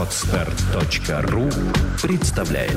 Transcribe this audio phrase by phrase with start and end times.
[0.00, 1.50] Отстар.ру
[2.02, 2.72] представляет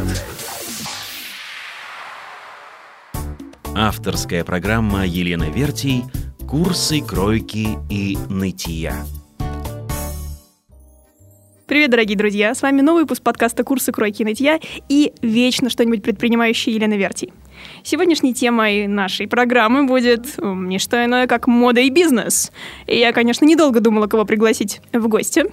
[3.73, 6.03] Авторская программа Елены Вертий
[6.49, 9.05] «Курсы кройки и нытья».
[11.65, 12.53] Привет, дорогие друзья!
[12.53, 14.59] С вами новый выпуск подкаста «Курсы кройки и нытья»
[14.89, 17.31] и вечно что-нибудь предпринимающая Елена Вертий.
[17.83, 22.51] Сегодняшней темой нашей программы будет не что иное, как мода и бизнес.
[22.87, 25.45] И я, конечно, недолго думала, кого пригласить в гости.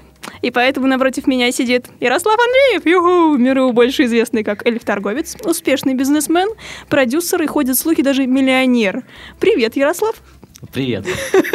[0.42, 6.48] И поэтому напротив меня сидит Ярослав Андреев, юху, миру больше известный как эльф-торговец, успешный бизнесмен,
[6.88, 9.04] продюсер и ходят слухи даже миллионер.
[9.38, 10.16] Привет, Ярослав!
[10.72, 11.06] Привет.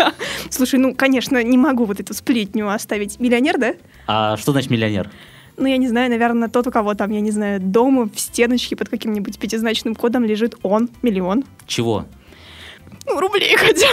[0.50, 3.20] Слушай, ну, конечно, не могу вот эту сплетню оставить.
[3.20, 3.74] Миллионер, да?
[4.08, 5.12] А что значит миллионер?
[5.58, 8.76] Ну, я не знаю, наверное, тот, у кого там, я не знаю, дома в стеночке
[8.76, 11.44] под каким-нибудь пятизначным кодом лежит он, миллион.
[11.66, 12.06] Чего?
[13.06, 13.88] Ну, рублей хотя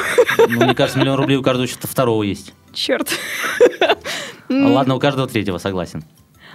[0.49, 2.55] Ну, мне кажется, миллион рублей у каждого что-то второго есть.
[2.73, 3.09] Черт.
[4.49, 6.05] А ладно, у каждого третьего, согласен.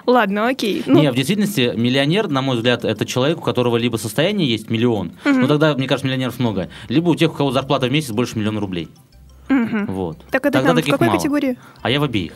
[0.06, 0.84] Ладно, окей.
[0.86, 4.70] Ну, Не, в действительности, миллионер, на мой взгляд, это человек, у которого либо состояние есть
[4.70, 8.12] миллион, ну тогда, мне кажется, миллионеров много, либо у тех, у кого зарплата в месяц
[8.12, 8.88] больше миллиона рублей.
[9.50, 10.20] Вот.
[10.32, 11.18] так это Тогда там в таких какой мало.
[11.18, 11.58] категории?
[11.82, 12.34] А я в обеих.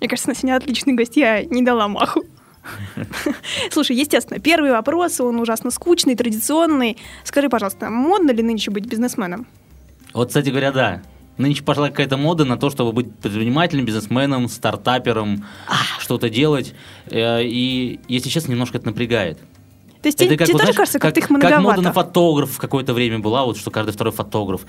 [0.00, 2.24] Мне кажется, на сегодня отличный гость, я не дала маху.
[3.70, 6.98] Слушай, естественно, первый вопрос, он ужасно скучный, традиционный.
[7.24, 9.46] Скажи, пожалуйста, модно ли нынче быть бизнесменом?
[10.12, 11.02] Вот, кстати говоря, да.
[11.36, 15.44] Нынче пошла какая-то мода на то, чтобы быть предпринимателем, бизнесменом, стартапером,
[16.00, 16.74] что-то делать.
[17.06, 19.38] Э, И, если честно, немножко это напрягает.
[20.02, 21.82] То есть тебе, как, тебе вот, тоже знаешь, кажется, как, как, их как мода многовато?
[21.82, 24.62] на фотограф в какое-то время была, вот что каждый второй фотограф.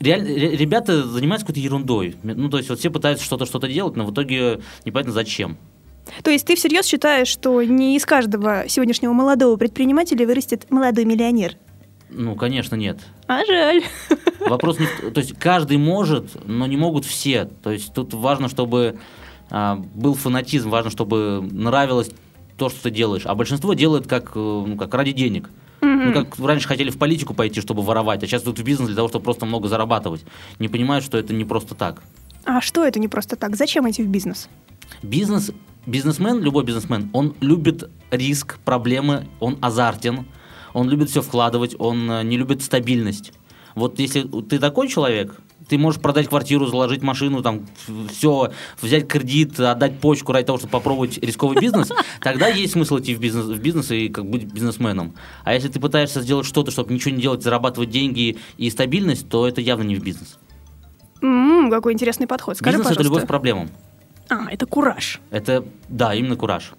[0.00, 2.16] Реаль- ре- ребята занимаются какой-то ерундой.
[2.22, 5.56] Ну, то есть вот все пытаются что-то что-то делать, но в итоге непонятно зачем.
[6.22, 11.56] То есть ты всерьез считаешь, что не из каждого сегодняшнего молодого предпринимателя вырастет молодой миллионер?
[12.10, 13.00] Ну, конечно, нет.
[13.26, 13.82] А жаль.
[14.40, 17.46] Вопрос не То есть каждый может, но не могут все.
[17.62, 18.98] То есть тут важно, чтобы
[19.50, 22.10] а, был фанатизм, важно, чтобы нравилось
[22.56, 23.22] то, что ты делаешь.
[23.24, 25.50] А большинство делает как, э, ну, как ради денег.
[25.84, 28.96] Ну, как раньше хотели в политику пойти, чтобы воровать, а сейчас тут в бизнес для
[28.96, 30.24] того, чтобы просто много зарабатывать.
[30.58, 32.02] Не понимают, что это не просто так.
[32.44, 33.56] А что это не просто так?
[33.56, 34.48] Зачем идти в бизнес?
[35.02, 35.50] Бизнес,
[35.86, 40.26] бизнесмен, любой бизнесмен, он любит риск, проблемы, он азартен,
[40.72, 43.32] он любит все вкладывать, он э, не любит стабильность.
[43.74, 47.66] Вот если ты такой человек, ты можешь продать квартиру, заложить машину, там,
[48.10, 53.14] все, взять кредит, отдать почку ради того, чтобы попробовать рисковый бизнес, тогда есть смысл идти
[53.14, 55.14] в бизнес, в бизнес и как быть бизнесменом.
[55.44, 59.46] А если ты пытаешься сделать что-то, чтобы ничего не делать, зарабатывать деньги и стабильность, то
[59.46, 60.38] это явно не в бизнес.
[61.22, 62.56] М, какой интересный подход.
[62.58, 63.70] Скажи, бизнес это любовь к проблемам.
[64.28, 65.20] А, это кураж.
[65.30, 66.72] Это, да, именно кураж.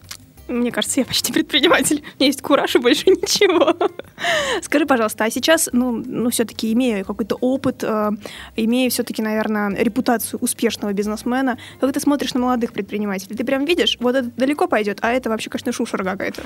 [0.47, 1.97] Мне кажется, я почти предприниматель.
[1.97, 3.75] У меня есть кураж и больше ничего.
[4.61, 8.11] Скажи, пожалуйста, а сейчас, ну, ну все-таки имея какой-то опыт, э,
[8.55, 13.35] имея все-таки, наверное, репутацию успешного бизнесмена, как ты смотришь на молодых предпринимателей?
[13.35, 16.43] Ты прям видишь, вот это далеко пойдет, а это вообще, конечно, шушера какая-то.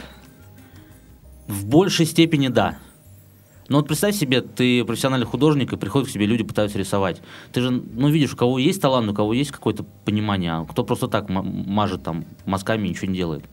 [1.47, 2.77] В большей степени да.
[3.67, 7.21] Но вот представь себе, ты профессиональный художник, и приходят к тебе люди, пытаются рисовать.
[7.51, 10.83] Ты же, ну, видишь, у кого есть талант, у кого есть какое-то понимание, а кто
[10.83, 13.43] просто так мажет там мазками и ничего не делает.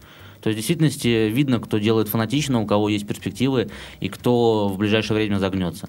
[0.47, 3.69] То есть, в действительности, видно, кто делает фанатично, у кого есть перспективы,
[3.99, 5.89] и кто в ближайшее время загнется.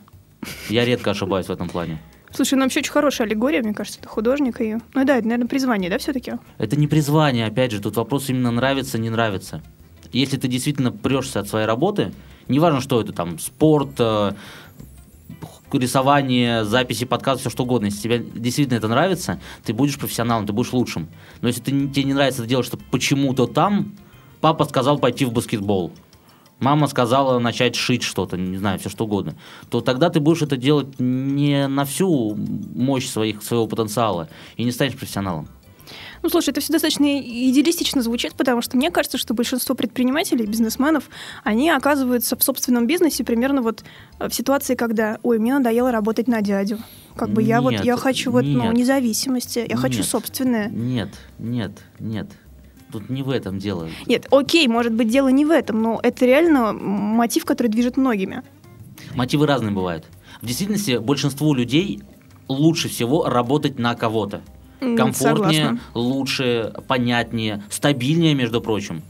[0.68, 2.02] Я редко ошибаюсь в этом плане.
[2.32, 4.78] Слушай, ну вообще очень хорошая аллегория, мне кажется, это художник и...
[4.96, 6.32] Ну да, это, наверное, призвание, да, все-таки?
[6.58, 9.62] Это не призвание, опять же, тут вопрос именно нравится, не нравится.
[10.12, 12.12] Если ты действительно прешься от своей работы,
[12.48, 14.32] неважно, что это там, спорт, э,
[15.72, 20.54] рисование, записи, подкаст, все что угодно, если тебе действительно это нравится, ты будешь профессионалом, ты
[20.54, 21.10] будешь лучшим.
[21.42, 23.94] Но если ты, тебе не нравится это делать, что почему-то там,
[24.42, 25.92] папа сказал пойти в баскетбол,
[26.60, 29.36] мама сказала начать шить что-то, не знаю, все что угодно,
[29.70, 34.72] то тогда ты будешь это делать не на всю мощь своих, своего потенциала и не
[34.72, 35.48] станешь профессионалом.
[36.24, 41.10] Ну, слушай, это все достаточно идеалистично звучит, потому что мне кажется, что большинство предпринимателей, бизнесменов,
[41.44, 43.84] они оказываются в собственном бизнесе примерно вот
[44.20, 46.80] э, в ситуации, когда, ой, мне надоело работать на дядю.
[47.16, 48.74] Как бы я вот, Нет, я хочу вот, ну, нет.
[48.74, 50.06] независимости, я хочу Нет.
[50.06, 50.70] собственное.
[50.70, 51.10] Нет,
[51.40, 52.28] нет, нет.
[52.92, 53.90] Тут не в этом дело.
[54.06, 58.44] Нет, окей, может быть, дело не в этом, но это реально мотив, который движет многими.
[59.14, 60.06] Мотивы разные бывают.
[60.42, 62.02] В действительности большинству людей
[62.48, 64.42] лучше всего работать на кого-то.
[64.80, 65.80] Комфортнее, согласна.
[65.96, 69.02] лучше, понятнее, стабильнее, между прочим.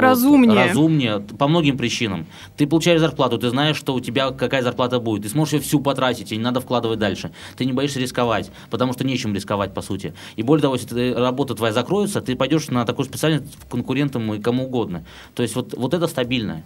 [0.00, 0.08] Вот.
[0.10, 0.68] Разумнее.
[0.68, 2.26] Разумнее, по многим причинам.
[2.56, 5.24] Ты получаешь зарплату, ты знаешь, что у тебя какая зарплата будет.
[5.24, 7.32] Ты сможешь ее всю потратить, и не надо вкладывать дальше.
[7.56, 10.14] Ты не боишься рисковать, потому что нечем рисковать, по сути.
[10.36, 14.34] И более того, если ты- работа твоя закроется, ты пойдешь на такую специальность к конкурентам
[14.34, 15.04] и кому угодно.
[15.34, 16.62] То есть вот, вот это стабильно.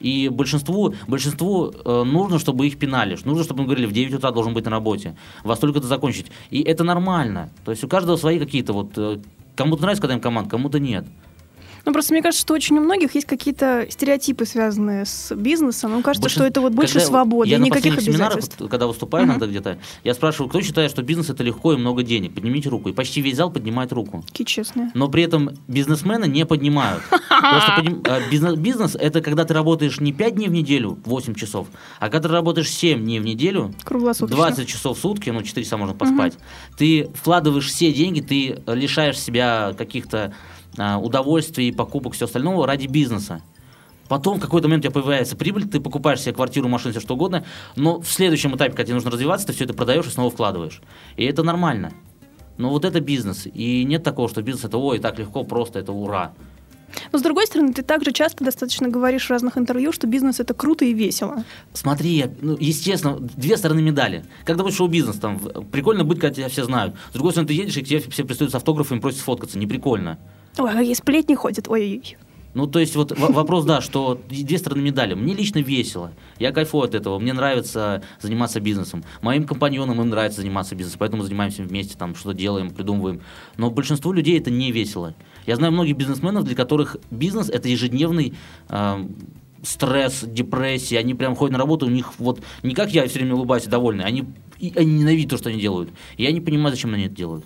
[0.00, 3.18] И большинству, большинству э, нужно, чтобы их пинали.
[3.24, 5.14] Нужно, чтобы им говорили, в 9 утра должен быть на работе.
[5.44, 6.26] Во столько-то закончить.
[6.48, 7.50] И это нормально.
[7.66, 9.18] То есть у каждого свои какие-то вот э,
[9.60, 11.04] Кому-то нравится, когда им команда, кому-то нет.
[11.84, 15.94] Ну, просто мне кажется, что очень у многих есть какие-то стереотипы, связанные с бизнесом.
[15.96, 18.56] Им кажется, Большин- что это вот больше когда свободы, я на никаких семинарах, обязательств.
[18.60, 19.32] вот, когда выступаю Мгм.
[19.32, 22.34] иногда где-то, я спрашиваю, кто считает, что бизнес это легко и много денег?
[22.34, 22.88] Поднимите руку.
[22.88, 24.24] И почти весь зал поднимает руку.
[24.26, 24.90] Какие честные.
[24.94, 27.02] Но при этом бизнесмены не поднимают.
[27.30, 28.20] Э,
[28.56, 31.68] бизнес, это когда ты работаешь не 5 дней в неделю, 8 часов,
[31.98, 34.36] а когда ты работаешь 7 дней в неделю, Круглосуточно.
[34.36, 36.34] 20 часов в сутки, ну 4 часа можно поспать,
[36.76, 40.34] ты вкладываешь все деньги, ты лишаешь себя каких-то
[40.76, 43.42] а, удовольствий, покупок, все остального ради бизнеса.
[44.08, 47.14] Потом в какой-то момент у тебя появляется прибыль, ты покупаешь себе квартиру, машину, все что
[47.14, 47.44] угодно,
[47.76, 50.82] но в следующем этапе, когда тебе нужно развиваться, ты все это продаешь и снова вкладываешь.
[51.16, 51.92] И это нормально.
[52.58, 53.46] Но вот это бизнес.
[53.46, 56.32] И нет такого, что бизнес это ой, так легко, просто это ура.
[57.12, 60.54] Но с другой стороны, ты также часто достаточно говоришь в разных интервью, что бизнес это
[60.54, 61.44] круто и весело.
[61.72, 64.24] Смотри, ну, естественно, две стороны медали.
[64.44, 65.38] Когда будет шоу-бизнес, там,
[65.70, 66.94] прикольно быть, когда тебя все знают.
[67.10, 69.58] С другой стороны, ты едешь, и к тебе все пристают с автографом и просят сфоткаться.
[69.58, 70.18] Не прикольно.
[70.58, 71.68] Ой, какие сплетни ходят.
[71.68, 72.02] Ой,
[72.52, 75.14] Ну, то есть, вот вопрос, да, что две стороны медали.
[75.14, 76.12] Мне лично весело.
[76.38, 77.18] Я кайфую от этого.
[77.20, 79.04] Мне нравится заниматься бизнесом.
[79.22, 83.20] Моим компаньонам им нравится заниматься бизнесом, поэтому занимаемся вместе, там, что-то делаем, придумываем.
[83.56, 85.14] Но большинству людей это не весело.
[85.46, 88.34] Я знаю многих бизнесменов, для которых бизнес– это ежедневный
[88.68, 89.06] э,
[89.62, 90.98] стресс, депрессия.
[90.98, 93.70] Они прям ходят на работу, у них вот не как я все время улыбаюсь и
[93.70, 94.24] довольны, они,
[94.58, 95.90] и они ненавидят то, что они делают.
[96.16, 97.44] Я не понимаю, зачем они это делают.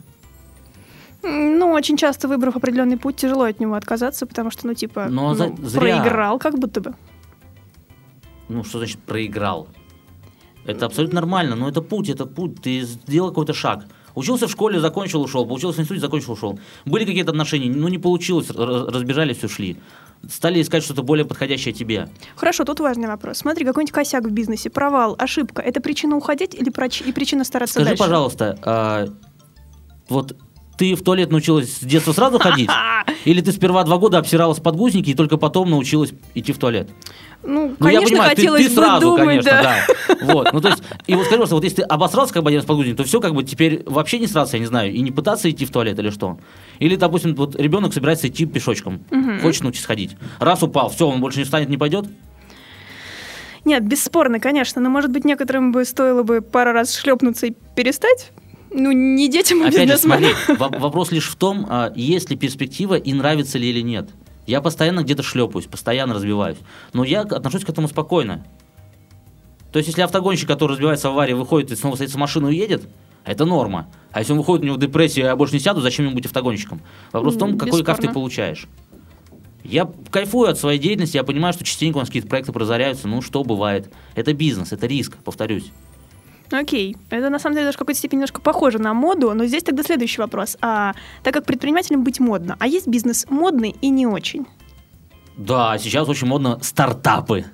[1.24, 5.30] Ну, очень часто, выбрав определенный путь, тяжело от него отказаться, потому что, ну, типа, Но
[5.30, 5.80] ну, за- зря.
[6.02, 6.94] проиграл, как будто бы.
[8.48, 9.68] Ну, что значит проиграл?
[10.66, 12.60] Это абсолютно нормально, но это путь, это путь.
[12.62, 13.86] Ты сделал какой-то шаг.
[14.14, 15.46] Учился в школе, закончил, ушел.
[15.46, 16.58] Получился в институте, закончил, ушел.
[16.84, 19.76] Были какие-то отношения, ну не получилось, разбежались, ушли.
[20.30, 22.08] Стали искать что-то более подходящее тебе.
[22.36, 23.38] Хорошо, тут важный вопрос.
[23.38, 25.60] Смотри, какой-нибудь косяк в бизнесе, провал, ошибка.
[25.60, 28.02] Это причина уходить или проч- и причина стараться Скажи, дальше?
[28.02, 29.06] пожалуйста, а,
[30.08, 30.36] вот
[30.76, 32.70] ты в туалет научилась с детства сразу ходить?
[33.24, 36.88] Или ты сперва два года обсиралась подгузники и только потом научилась идти в туалет?
[37.42, 39.76] Ну, Ну, я конечно, понимаю, ты, хотелось ты бы сразу, думать, конечно, да.
[40.08, 40.14] да.
[40.32, 42.60] Вот, ну то есть, и вот скажи, пожалуйста, вот если ты обосрался как бы один
[42.60, 45.10] раз подгузник, то все как бы теперь вообще не сраться, я не знаю, и не
[45.10, 46.38] пытаться идти в туалет или что?
[46.78, 49.04] Или, допустим, вот ребенок собирается идти пешочком,
[49.42, 50.16] хочет научиться ходить.
[50.38, 52.06] Раз упал, все, он больше не встанет, не пойдет?
[53.64, 58.30] Нет, бесспорно, конечно, но, может быть, некоторым бы стоило бы пару раз шлепнуться и перестать?
[58.76, 60.28] Ну, не детям, а Опять же, смотри,
[60.58, 64.10] во- вопрос лишь в том, а, есть ли перспектива и нравится ли или нет.
[64.46, 66.58] Я постоянно где-то шлепаюсь, постоянно разбиваюсь.
[66.92, 68.44] Но я отношусь к этому спокойно.
[69.72, 72.56] То есть, если автогонщик, который разбивается в аварии, выходит и снова садится в машину и
[72.56, 72.88] едет,
[73.24, 73.88] это норма.
[74.12, 76.80] А если он выходит, у него депрессия, я больше не сяду, зачем ему быть автогонщиком?
[77.12, 78.66] Вопрос в том, какой кайф ты получаешь.
[79.62, 83.22] Я кайфую от своей деятельности, я понимаю, что частенько у нас какие-то проекты прозаряются, ну
[83.22, 83.90] что бывает.
[84.14, 85.72] Это бизнес, это риск, повторюсь.
[86.50, 89.62] Окей, это на самом деле даже в какой-то степени немножко похоже на моду, но здесь
[89.62, 90.56] тогда следующий вопрос.
[90.60, 94.46] А, так как предпринимателям быть модно, а есть бизнес модный и не очень?
[95.36, 97.46] Да, сейчас очень модно стартапы.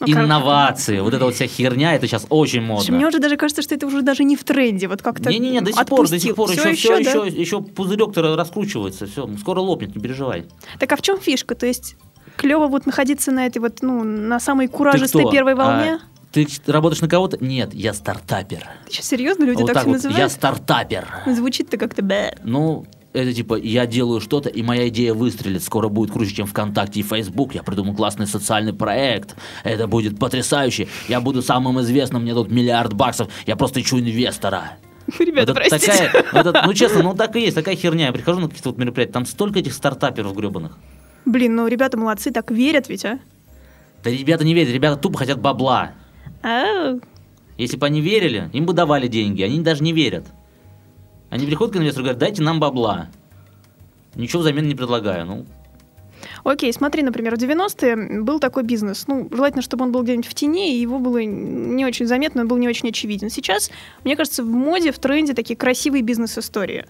[0.00, 2.96] Ну, Инновации, вот эта вот вся херня, это сейчас очень модно.
[2.96, 5.72] Мне уже даже кажется, что это уже даже не в тренде, вот как-то Не-не-не, до
[5.72, 6.34] сих пор, до сих отпустил.
[6.34, 7.26] пор, Всё еще, все, еще, да?
[7.26, 10.46] еще, еще пузырек-то раскручивается, все, скоро лопнет, не переживай.
[10.78, 11.54] Так а в чем фишка?
[11.54, 11.96] То есть
[12.36, 16.00] клево вот находиться на этой вот, ну, на самой куражистой первой А, волне?
[16.34, 17.42] Ты работаешь на кого-то?
[17.44, 18.66] Нет, я стартапер.
[18.86, 19.44] Ты что, серьезно?
[19.44, 20.32] Люди вот так, так вот, я называют?
[20.32, 21.06] стартапер.
[21.26, 22.36] Звучит-то как-то бэ.
[22.42, 25.62] Ну, это типа, я делаю что-то, и моя идея выстрелит.
[25.62, 27.54] Скоро будет круче, чем ВКонтакте и Фейсбук.
[27.54, 29.36] Я придумал классный социальный проект.
[29.62, 30.88] Это будет потрясающе.
[31.08, 33.28] Я буду самым известным, мне тут миллиард баксов.
[33.46, 34.72] Я просто ищу инвестора.
[35.18, 35.92] Ребята, Это простите.
[36.10, 38.06] такая, это- ну честно, ну так и есть, такая херня.
[38.06, 40.78] Я прихожу на какие-то вот мероприятия, там столько этих стартаперов гребаных.
[41.26, 43.18] Блин, ну ребята молодцы, так верят ведь, а?
[44.02, 45.92] Да ребята не верят, ребята тупо хотят бабла.
[47.56, 50.26] Если бы они верили, им бы давали деньги, они даже не верят.
[51.30, 53.08] Они приходят к инвестору и говорят, дайте нам бабла.
[54.14, 55.26] Ничего взамен не предлагаю.
[55.26, 55.46] Ну,
[56.42, 59.06] Окей, смотри, например, в 90-е был такой бизнес.
[59.06, 62.48] Ну, желательно, чтобы он был где-нибудь в тени, и его было не очень заметно, он
[62.48, 63.30] был не очень очевиден.
[63.30, 63.70] Сейчас,
[64.04, 66.86] мне кажется, в моде, в тренде такие красивые бизнес-истории.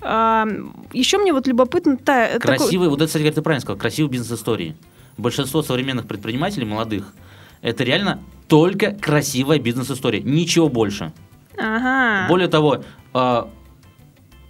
[0.00, 0.46] А,
[0.92, 1.96] еще мне вот любопытно...
[1.96, 4.76] Та, такой- красивые, вот это, кстати, говоря, ты правильно сказал, красивые бизнес-истории.
[5.16, 7.14] Большинство современных предпринимателей, молодых,
[7.66, 11.12] это реально только красивая бизнес-история, ничего больше.
[11.58, 12.28] Ага.
[12.28, 13.50] Более того, ну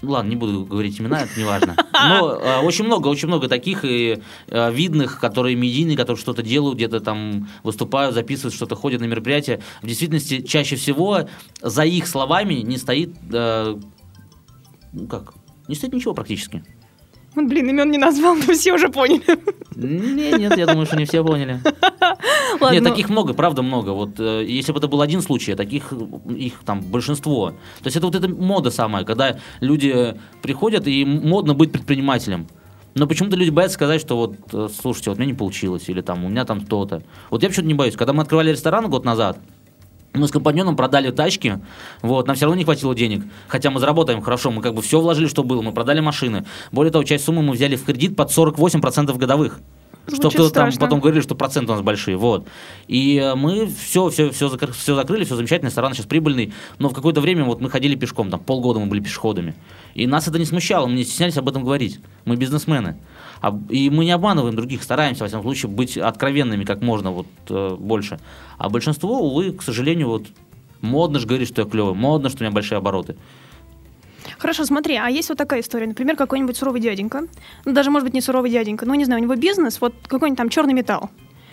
[0.03, 1.77] ладно, не буду говорить имена, это не важно.
[1.95, 4.21] Но а, очень много, очень много таких и
[4.51, 9.63] а, видных, которые медийные, которые что-то делают, где-то там выступают, записывают, что-то ходят на мероприятия.
[9.81, 11.27] В действительности, чаще всего
[11.63, 13.81] за их словами не стоит, а,
[14.93, 15.33] ну как,
[15.69, 16.63] не стоит ничего практически.
[17.35, 19.23] Вот, блин, имен не назвал, но все уже поняли.
[19.75, 21.61] Не, нет, я думаю, что не все поняли.
[22.73, 23.91] Нет, ну, таких много, правда много.
[23.91, 25.93] Вот э, если бы это был один случай, а таких
[26.29, 27.51] их там большинство.
[27.51, 32.47] То есть это вот эта мода самая, когда люди приходят и модно быть предпринимателем.
[32.95, 36.01] Но почему-то люди боятся сказать, что вот, э, слушайте, вот у меня не получилось, или
[36.01, 37.03] там у меня там то-то.
[37.31, 37.95] Вот я почему-то не боюсь.
[37.95, 39.39] Когда мы открывали ресторан год назад,
[40.17, 41.61] мы с компаньоном продали тачки,
[42.03, 45.01] вот, нам все равно не хватило денег, хотя мы заработаем хорошо, мы как бы все
[45.01, 46.45] вложили, что было, мы продали машины.
[46.73, 49.61] Более того, часть суммы мы взяли в кредит под 48% годовых.
[50.07, 52.47] Что кто-то там потом говорили, что проценты у нас большие, вот.
[52.87, 56.95] И э, мы все, все, все, все закрыли, все замечательно, ресторан сейчас прибыльный, но в
[56.95, 59.55] какое-то время вот мы ходили пешком, там полгода мы были пешеходами.
[59.95, 62.01] И нас это не смущало, мы не стеснялись об этом говорить.
[62.25, 62.97] Мы бизнесмены.
[63.41, 67.27] А- И мы не обманываем других, стараемся, во всяком случае, быть откровенными как можно вот
[67.49, 68.19] э, больше.
[68.59, 70.27] А большинство, увы, к сожалению, вот
[70.81, 73.17] модно же говорить, что я клевый, модно, что у меня большие обороты.
[74.39, 75.87] Хорошо, смотри, а есть вот такая история.
[75.87, 77.27] Например, какой-нибудь суровый дяденька,
[77.65, 80.39] ну даже, может быть, не суровый дяденька, но, не знаю, у него бизнес, вот какой-нибудь
[80.39, 81.11] там черный металл.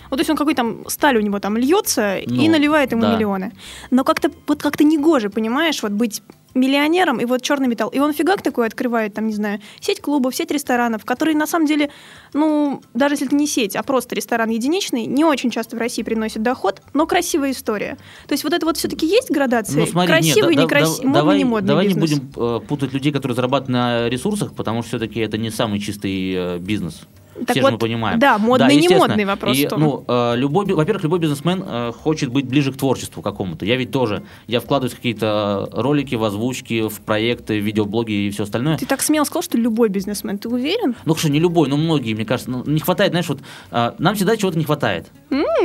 [0.09, 3.01] Вот то есть он какой там сталь у него там льется и Ну, наливает ему
[3.01, 3.15] да.
[3.15, 3.51] миллионы.
[3.91, 6.21] Но как-то вот как-то негоже, понимаешь, вот быть
[6.55, 7.89] миллионером и вот черный металл.
[7.89, 11.65] И он фигак такой открывает, там, не знаю, сеть клубов, сеть ресторанов, которые на самом
[11.65, 11.89] деле,
[12.33, 16.03] ну, даже если это не сеть, а просто ресторан единичный, не очень часто в России
[16.03, 17.97] приносит доход, но красивая история.
[18.27, 19.79] То есть вот это вот все-таки есть градация?
[19.79, 22.19] Ну, смотри, Красивый, некрасивый, да- модный, давай, не модный давай не бизнес.
[22.19, 26.33] будем э, путать людей, которые зарабатывают на ресурсах, потому что все-таки это не самый чистый
[26.35, 27.01] э, бизнес.
[27.33, 28.19] Так Все же вот, мы понимаем.
[28.19, 32.29] да, модный и не модный вопрос И, ну, э, любой, во-первых, любой бизнесмен э, хочет
[32.29, 33.65] быть ближе к творчеству какому-то.
[33.65, 38.29] Я ведь тоже, я вкладываюсь в какие-то ролики, в озвучки, в проекты, в видеоблоги и
[38.29, 38.77] все остальное.
[38.77, 40.37] Ты так смело сказал, что любой бизнесмен.
[40.37, 40.95] Ты уверен?
[41.05, 43.39] Ну, хорошо, не любой, но многие, мне кажется, ну, не хватает, знаешь, вот
[43.71, 45.07] а, нам всегда чего-то не хватает.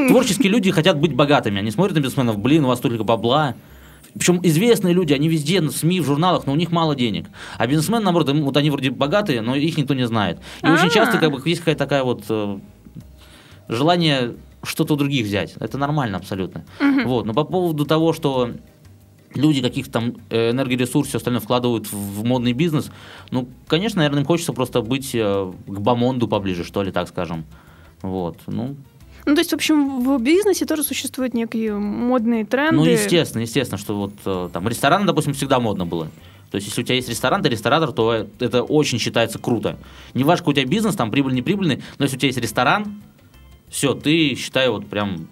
[0.08, 3.54] Творческие люди хотят быть богатыми, они смотрят на бизнесменов, блин, у вас столько бабла.
[4.14, 7.26] Причем известные люди, они везде, в СМИ, в журналах, но у них мало денег.
[7.56, 10.38] А бизнесмены, наоборот, вот они вроде богатые, но их никто не знает.
[10.62, 10.90] И очень А.
[10.90, 12.58] часто как бы, есть какая-то такая вот э,
[13.68, 15.54] желание что-то у других взять.
[15.60, 16.64] Это нормально абсолютно.
[17.04, 17.26] Вот.
[17.26, 18.50] Но по поводу того, что
[19.34, 22.90] люди каких-то там э, энергоресурсов, все остальное вкладывают в, в модный бизнес,
[23.30, 27.44] ну, конечно, наверное, им хочется просто быть э, к бомонду поближе, что ли, так скажем.
[28.02, 28.76] Вот, ну,
[29.28, 32.76] Ну, то есть, в общем, в бизнесе тоже существуют некие модные тренды.
[32.76, 36.06] ну, естественно, естественно, что вот э, там рестораны, допустим, всегда модно было.
[36.50, 39.76] То есть, если у тебя есть ресторан, ты ресторатор, то это очень считается круто.
[40.14, 42.38] Не важно, какой у тебя бизнес, там прибыль, не прибыльный, но если у тебя есть
[42.38, 43.02] ресторан,
[43.68, 45.28] все, ты, считай, вот прям,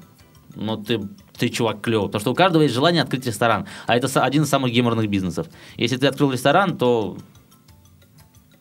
[0.54, 1.00] ну, ты,
[1.38, 2.08] ты чувак клевый.
[2.08, 3.66] Потому что у каждого есть желание открыть ресторан.
[3.86, 5.46] А это один из самых геморных бизнесов.
[5.78, 7.16] Если ты открыл ресторан, то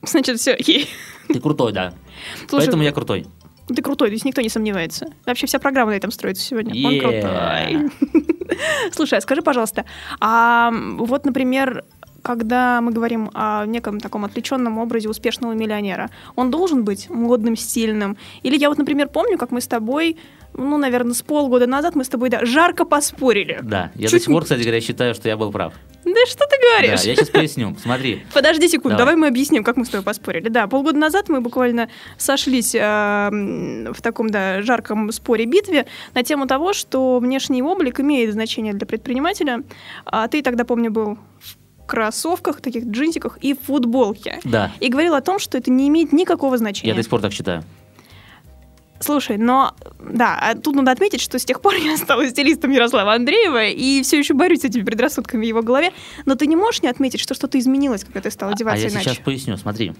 [0.01, 0.87] Значит, все, окей.
[1.27, 1.93] ты крутой, да.
[2.47, 3.27] Слушай, Поэтому я крутой.
[3.67, 5.07] Ты крутой, здесь никто не сомневается.
[5.25, 6.73] Вообще вся программа на этом строится сегодня.
[6.85, 6.99] Он Yeah.
[6.99, 7.91] крутой.
[8.91, 9.85] Слушай, а скажи, пожалуйста,
[10.19, 11.83] а вот, например,
[12.21, 18.17] когда мы говорим о неком таком отвлеченном образе успешного миллионера, он должен быть модным, стильным?
[18.41, 20.17] Или я вот, например, помню, как мы с тобой,
[20.53, 23.59] ну, наверное, с полгода назад мы с тобой, да, жарко поспорили.
[23.61, 25.73] Да, я Чуть до сих пор, кстати говоря, считаю, что я был прав.
[26.15, 27.01] Да что ты Да, говоришь?
[27.03, 27.75] я сейчас поясню.
[27.81, 28.23] Смотри.
[28.33, 29.13] Подожди секунду, Давай.
[29.13, 29.15] давай.
[29.21, 30.47] мы объясним, как мы с тобой поспорили.
[30.49, 36.73] Да, полгода назад мы буквально сошлись э, в таком, да, жарком споре-битве на тему того,
[36.73, 39.63] что внешний облик имеет значение для предпринимателя.
[40.05, 41.17] А ты тогда, помню, был
[41.85, 44.39] кроссовках, таких джинсиках и футболке.
[44.43, 46.89] Да, И говорил о том, что это не имеет никакого значения.
[46.91, 47.63] я до сих пор так считаю.
[48.99, 53.13] Слушай, но да, а тут надо отметить, что с тех пор я стала стилистом Ярослава
[53.13, 55.91] Андреева и все еще борюсь с этими предрассудками в его голове.
[56.25, 58.89] Но ты не можешь не отметить, что что-то изменилось, когда ты стал А одеваться я
[58.91, 59.09] иначе.
[59.09, 59.93] сейчас поясню, смотри.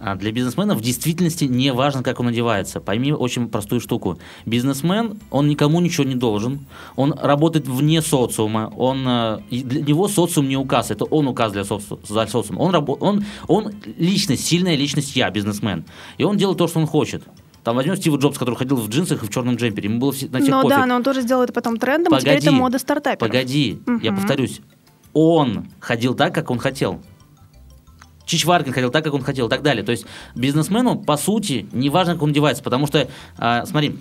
[0.00, 2.78] А Для бизнесмена в действительности не важно, как он одевается.
[2.80, 4.20] Пойми очень простую штуку.
[4.46, 6.60] Бизнесмен, он никому ничего не должен.
[6.94, 8.72] Он работает вне социума.
[8.76, 10.92] Он, э, для него социум не указ.
[10.92, 12.60] Это он указ для, соци- за социум.
[12.60, 15.84] Он, рабо- он, он личность, сильная личность я, бизнесмен.
[16.16, 17.24] И он делает то, что он хочет.
[17.64, 19.88] Там возьмем Стива Джобс, который ходил в джинсах и в черном джемпере.
[19.88, 20.68] Ему было на всех Ну пофиг.
[20.78, 23.30] да, но он тоже сделал это потом трендом, и теперь Погоди, это мода стартаперов.
[23.32, 24.16] Погоди, я Мгм.
[24.20, 24.60] повторюсь.
[25.12, 27.00] Он ходил так, как он хотел.
[28.24, 29.82] Чичваркин ходил так, как он хотел, и так далее.
[29.84, 33.96] То есть бизнесмену, по сути, не важно, как он одевается, потому что, а, смотри,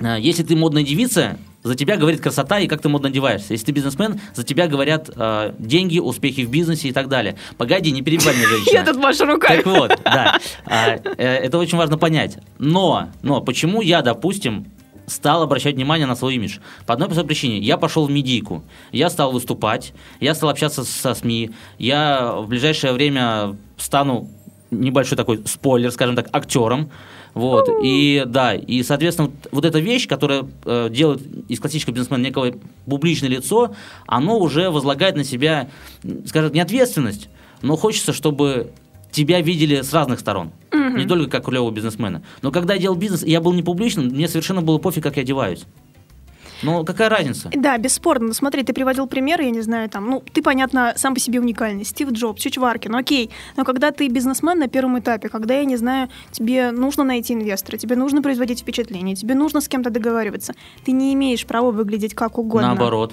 [0.00, 3.54] а, если ты модная девица, за тебя говорит красота и как ты модно одеваешься.
[3.54, 7.36] Если ты бизнесмен, за тебя говорят а, деньги, успехи в бизнесе и так далее.
[7.56, 8.72] Погоди, не перебивай меня, женщина.
[8.72, 9.56] Я тут машу руками.
[9.56, 10.38] Так вот, да.
[10.66, 12.38] А, э, это очень важно понять.
[12.58, 14.66] Но, но почему я, допустим,
[15.06, 16.58] стал обращать внимание на свой имидж?
[16.86, 17.58] По одной простой причине.
[17.58, 22.92] Я пошел в медийку, я стал выступать, я стал общаться со СМИ, я в ближайшее
[22.92, 24.28] время стану
[24.70, 26.90] небольшой такой спойлер, скажем так, актером.
[27.34, 32.54] Вот, и да, и, соответственно, вот, эта вещь, которая э, делает из классического бизнесмена некое
[32.86, 33.74] публичное лицо,
[34.06, 35.68] оно уже возлагает на себя,
[36.26, 37.28] скажем, не ответственность,
[37.60, 38.70] но хочется, чтобы
[39.10, 40.52] тебя видели с разных сторон.
[40.72, 40.96] Мгм.
[40.96, 42.22] Не только как клевого бизнесмена.
[42.42, 45.22] Но когда я делал бизнес, я был не публичным, мне совершенно было пофиг, как я
[45.22, 45.64] одеваюсь.
[46.64, 47.50] Но какая разница?
[47.54, 48.28] Да, бесспорно.
[48.28, 51.40] Но смотри, ты приводил примеры, я не знаю, там, ну, ты, понятно, сам по себе
[51.40, 51.84] уникальный.
[51.84, 53.30] Стив Джобс, Чичваркин, ну, окей.
[53.56, 57.76] Но когда ты бизнесмен на первом этапе, когда, я не знаю, тебе нужно найти инвестора,
[57.76, 60.54] тебе нужно производить впечатление, тебе нужно с кем-то договариваться,
[60.84, 62.68] ты не имеешь права выглядеть как угодно.
[62.68, 63.12] Наоборот.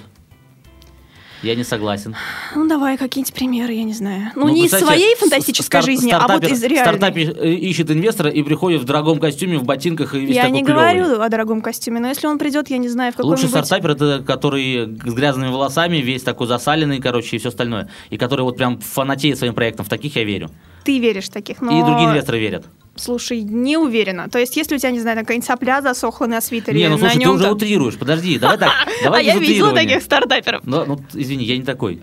[1.42, 2.14] Я не согласен.
[2.54, 4.30] Ну, давай какие-нибудь примеры, я не знаю.
[4.36, 6.98] Ну, Ну, не из своей фантастической стар- жизни, а вот стартапер- из реальной.
[6.98, 10.58] Стартап э, ищет инвестора и приходит в дорогом костюме, в ботинках и весь Я такой
[10.60, 10.82] не клёвый.
[11.00, 13.66] говорю о дорогом костюме, но если он придет, я не знаю, в Лучший какой-нибудь...
[13.66, 17.88] стартапер это который с грязными волосами, весь такой засаленный, короче, и все остальное.
[18.10, 19.84] И который вот прям фанатеет своим проектом.
[19.84, 20.50] В таких я верю.
[20.84, 21.70] Ты веришь в таких, но...
[21.76, 22.66] И другие инвесторы верят.
[22.94, 24.28] Слушай, не уверена.
[24.28, 27.10] То есть, если у тебя, не знаю, какая-нибудь сопля засохла на свитере, не, ну на
[27.10, 27.98] слушай, ты уже утрируешь.
[27.98, 28.70] Подожди, давай так.
[29.02, 30.62] Давай а я видела таких стартаперов.
[30.64, 32.02] Ну, ну, извини, я не такой.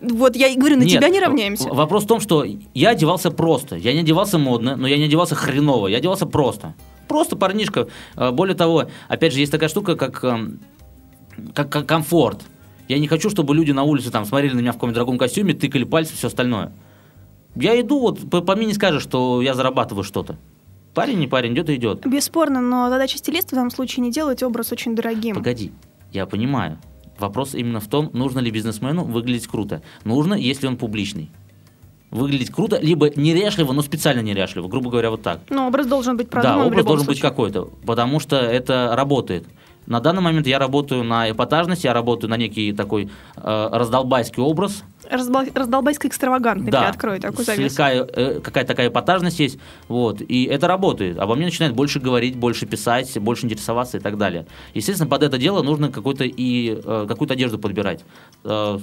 [0.00, 1.68] Вот я и говорю, на Нет, тебя не равняемся.
[1.68, 3.76] Вопрос в том, что я одевался просто.
[3.76, 5.88] Я не одевался модно, но я не одевался хреново.
[5.88, 6.74] Я одевался просто.
[7.06, 7.88] Просто парнишка.
[8.16, 10.60] Э, Более того, опять же, есть такая штука, как, эм,
[11.54, 12.40] как, как комфорт.
[12.88, 15.52] Я не хочу, чтобы люди на улице там смотрели на меня в каком-нибудь дорогом костюме,
[15.52, 16.72] тыкали пальцем, все остальное.
[17.54, 20.36] Я иду, вот по, по мне не скажешь, что я зарабатываю что-то.
[20.94, 22.06] Парень не парень, идет и идет.
[22.06, 25.34] Бесспорно, но задача стилиста в данном случае не делать образ очень дорогим.
[25.34, 25.72] Погоди,
[26.12, 26.78] я понимаю.
[27.18, 29.82] Вопрос именно в том, нужно ли бизнесмену выглядеть круто.
[30.04, 31.30] Нужно, если он публичный.
[32.10, 35.40] Выглядеть круто, либо неряшливо, но специально неряшливо, грубо говоря, вот так.
[35.48, 37.30] Но образ должен быть да, продуман в образ должен быть случае.
[37.30, 39.46] какой-то, потому что это работает.
[39.86, 44.82] На данный момент я работаю на эпатажность, я работаю на некий такой э, раздолбайский образ.
[45.10, 47.74] Раздол- Раздолбайско экстравагантный, да, такую завесу.
[47.74, 51.18] слегка э, какая-то такая эпатажность есть, вот, и это работает.
[51.18, 54.46] Обо мне начинают больше говорить, больше писать, больше интересоваться и так далее.
[54.74, 58.04] Естественно, под это дело нужно какой-то и э, какую-то одежду подбирать
[58.44, 58.78] э,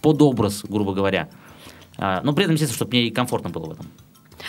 [0.00, 1.28] под образ, грубо говоря.
[1.98, 3.86] А, но при этом, естественно, чтобы мне и комфортно было в этом.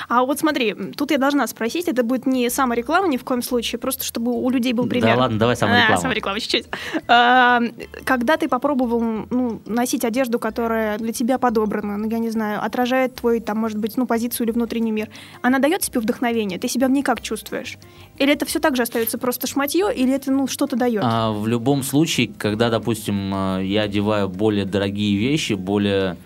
[0.08, 3.80] А вот смотри, тут я должна спросить, это будет не самореклама ни в коем случае,
[3.80, 5.16] просто чтобы у людей был пример.
[5.16, 5.96] Да ладно, давай саморекламу.
[5.96, 6.66] А, самореклама чуть-чуть.
[7.08, 7.62] А,
[8.04, 13.16] когда ты попробовал ну, носить одежду, которая для тебя подобрана, ну, я не знаю, отражает
[13.16, 15.10] твой, там, может быть, ну, позицию или внутренний мир,
[15.42, 16.60] она дает тебе вдохновение?
[16.60, 17.78] Ты себя в ней как чувствуешь?
[18.18, 21.04] Или это все так же остается просто шматье, или это, ну, что-то дает?
[21.04, 26.18] А, в любом случае, когда, допустим, э, я одеваю более дорогие вещи, более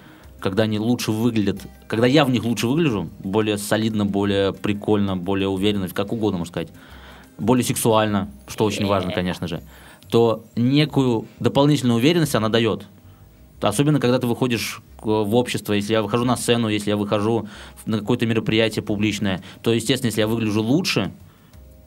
[0.42, 5.48] когда они лучше выглядят, когда я в них лучше выгляжу, более солидно, более прикольно, более
[5.48, 6.70] уверенно, как угодно можно сказать,
[7.38, 9.62] более сексуально, что очень важно, конечно же,
[10.10, 12.86] то некую дополнительную уверенность она дает.
[13.62, 17.48] Особенно, когда ты выходишь в общество, если я выхожу на сцену, если я выхожу
[17.86, 21.12] на какое-то мероприятие публичное, то, естественно, если я выгляжу лучше,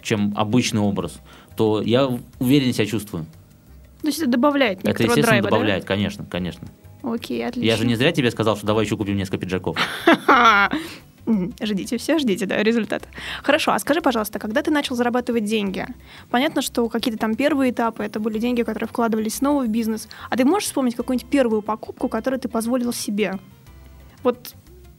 [0.01, 1.21] чем обычный образ,
[1.57, 3.27] то я уверенно себя чувствую.
[4.03, 5.51] То есть это добавляет Это, некоторого естественно, драйва, да?
[5.51, 6.69] добавляет, конечно, конечно.
[7.05, 7.67] Окей, отлично.
[7.67, 9.77] Я же не зря тебе сказал, что давай еще купим несколько пиджаков.
[11.63, 13.09] Ждите, все ждите, да, результат.
[13.43, 15.87] Хорошо, а скажи, пожалуйста, когда ты начал зарабатывать деньги?
[16.31, 20.09] Понятно, что какие-то там первые этапы, это были деньги, которые вкладывались снова в бизнес.
[20.29, 23.39] А ты можешь вспомнить какую-нибудь первую покупку, которую ты позволил себе?
[24.23, 24.55] Вот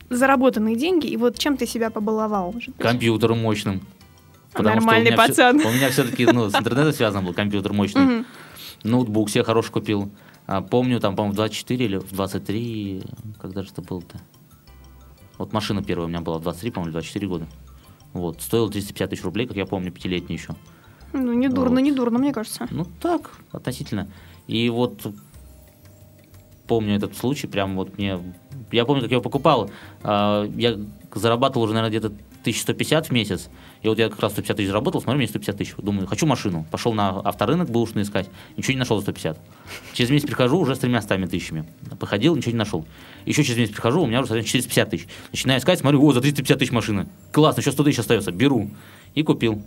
[0.09, 2.55] заработанные деньги, и вот чем ты себя побаловал?
[2.79, 3.81] Компьютером мощным.
[4.57, 5.57] Нормальный у меня всё- пацан.
[5.57, 8.25] у меня все-таки ну, с интернетом связан был компьютер мощный.
[8.83, 10.11] Ноутбук себе хороший купил.
[10.47, 13.03] А, помню, там, по-моему, в 24 или в 23,
[13.39, 14.19] когда же это было-то?
[15.37, 17.47] Вот машина первая у меня была в 23, по-моему, или 24 года.
[18.13, 20.55] Вот, стоила 250 тысяч рублей, как я помню, пятилетний еще.
[21.13, 21.81] Ну, не дурно, Вот.
[21.81, 22.67] не дурно, мне кажется.
[22.71, 24.07] Ну так, относительно.
[24.47, 25.05] И вот
[26.67, 28.19] помню этот случай, прям вот мне...
[28.71, 29.69] Я помню, как я его покупал.
[30.03, 30.77] А, Я
[31.13, 32.13] зарабатывал уже, наверное, где-то
[32.45, 33.49] 1150 в месяц.
[33.81, 35.73] И вот я как раз 150 тысяч заработал, смотрю, мне 150 тысяч.
[35.77, 36.65] Думаю, хочу машину.
[36.71, 38.29] Пошел на авторынок бэушный искать.
[38.55, 39.37] Ничего не нашел за 150.
[39.93, 41.65] Через месяц прихожу уже с тремя стами тысячами.
[41.99, 42.85] Походил, ничего не нашел.
[43.25, 45.07] Еще через месяц прихожу, у меня уже, соответственно, 450 тысяч.
[45.31, 47.07] Начинаю искать, смотрю, о, за 350 тысяч машина.
[47.31, 48.31] Классно, еще 100 тысяч остается.
[48.31, 48.69] Беру.
[49.15, 49.61] И купил.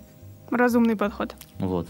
[0.50, 1.34] Разумный подход.
[1.58, 1.88] Вот.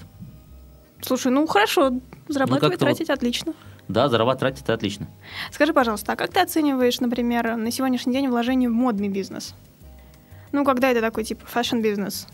[1.00, 1.92] Слушай, ну хорошо,
[2.28, 3.54] зарабатывать, вот- тратить отлично.
[3.88, 5.08] Да, зарабатывать тратить это отлично.
[5.50, 9.54] Скажи, пожалуйста, а как ты оцениваешь, например, на сегодняшний день вложение в модный бизнес?
[10.52, 12.26] Ну, когда это такой типа fashion-бизнес,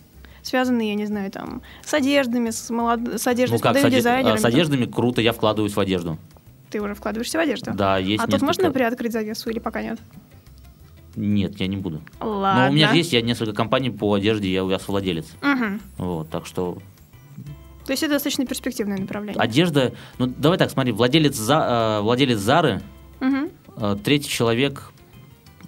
[0.42, 3.20] связанный, я не знаю, там, с одеждами, с, молод...
[3.20, 4.36] с одеждой, Ну с как, с, оде- дизайнерами.
[4.36, 6.18] а, с одеждами круто, я вкладываюсь в одежду.
[6.70, 7.72] Ты уже вкладываешься в одежду?
[7.74, 9.98] Да, есть а тут несколько- можно приоткрыть завесу или пока нет?
[11.16, 12.02] Нет, я не буду.
[12.20, 12.64] Ладно.
[12.64, 15.26] Но у меня есть я несколько компаний по одежде, я у вас владелец.
[15.42, 15.80] Мгм.
[15.96, 16.78] Вот, так что
[17.86, 19.40] То есть это достаточно перспективное направление.
[19.40, 19.92] одежда...
[20.18, 22.82] Ну, давай так, смотри, владелец, За, э, владелец Зары,
[23.20, 23.50] Мгм.
[23.76, 24.90] э, третий человек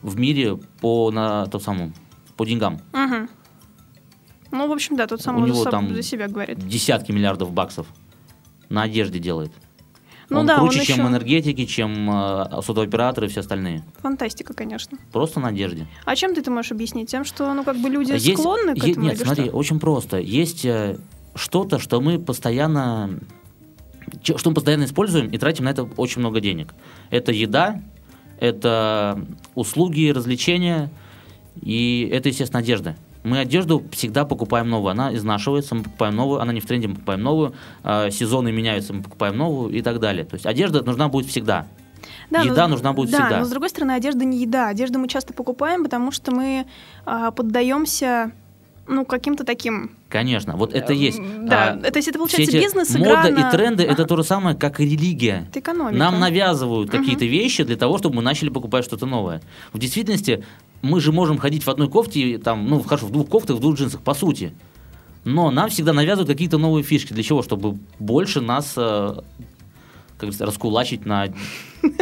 [0.02, 1.92] в мире по, на, том самому,
[2.36, 2.80] по деньгам.
[2.92, 3.28] Мгм.
[4.52, 6.58] Ну, в общем, да, тут сам У за, него соб- там за себя говорит.
[6.66, 7.86] Десятки миллиардов баксов
[8.68, 9.52] на одежде делает.
[10.28, 13.84] Ну он да, круче, он чем еще- энергетики, чем э, сотооператоры и все остальные.
[14.02, 14.98] Фантастика, конечно.
[15.12, 15.86] Просто на одежде.
[16.04, 17.08] А чем ты это можешь объяснить?
[17.10, 19.56] Тем, что, ну, как бы люди Есть- склонны к е- этому Нет, или смотри, что?
[19.56, 20.18] очень просто.
[20.18, 20.98] Есть э,
[21.36, 23.18] что-то, что мы постоянно
[24.22, 26.74] что мы постоянно используем и тратим на это очень много денег.
[27.10, 27.82] Это еда,
[28.40, 29.24] это
[29.56, 30.90] услуги, развлечения
[31.62, 32.96] и это, естественно, одежда.
[33.24, 34.92] Мы одежду всегда покупаем новую.
[34.92, 36.40] Она изнашивается, мы покупаем новую.
[36.40, 37.54] Она не в тренде, мы покупаем новую.
[37.82, 40.24] э, сезоны меняются, мы покупаем новую и так далее.
[40.24, 41.66] То есть одежда нужна будет всегда.
[42.30, 43.38] Да, еда но- нужна будет да, всегда.
[43.40, 44.68] но с другой стороны, одежда не еда.
[44.68, 46.66] Одежду мы часто покупаем, потому что мы
[47.04, 48.32] а, поддаемся,
[48.88, 49.92] ну, каким-то таким...
[50.08, 51.18] Конечно, вот это есть.
[51.18, 53.82] М, Да, А, это, есть, это все получается эти бизнес, мода игра и на- тренды
[53.82, 55.46] это то же самое, как и религия.
[55.50, 55.96] это экономика.
[55.98, 59.40] Нам навязывают какие-то вещи для того, чтобы мы начали покупать что-то новое.
[59.72, 60.44] В действительности
[60.82, 63.76] мы же можем ходить в одной кофте, там, ну, хорошо, в двух кофтах, в двух
[63.76, 64.52] джинсах, по сути.
[65.24, 67.12] Но нам всегда навязывают какие-то новые фишки.
[67.12, 67.42] Для чего?
[67.42, 71.26] Чтобы больше нас, э, как говорится, раскулачить на,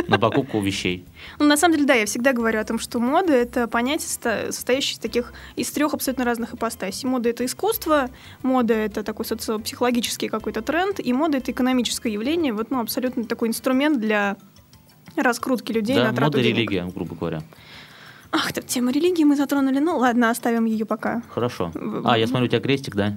[0.09, 1.05] на покупку вещей.
[1.39, 4.09] Ну, на самом деле, да, я всегда говорю о том, что мода— это понятие,
[4.53, 7.09] состоящее из таких, из трех абсолютно разных ипостасей.
[7.09, 8.11] Мода— это искусство,
[8.43, 13.49] мода— это такой социопсихологический какой-то тренд, и мода— это экономическое явление, вот, ну, абсолютно такой
[13.49, 14.37] инструмент для
[15.17, 16.57] раскрутки людей да, на трату мода, денег.
[16.57, 17.43] религия, грубо говоря.
[18.35, 19.79] Ах, так тема религии мы затронули.
[19.79, 21.23] Ну, ладно, оставим ее пока.
[21.31, 21.71] Хорошо.
[22.05, 23.17] А, я смотрю, у тебя крестик, да?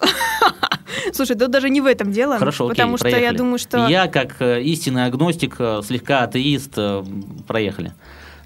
[1.12, 2.36] Слушай, да даже не в этом дело.
[2.36, 3.36] Хорошо, окей, Потому что я проехали.
[3.38, 3.86] думаю, что...
[3.86, 7.04] Я, как э, истинный агностик, э, слегка атеист, э,
[7.46, 7.92] проехали.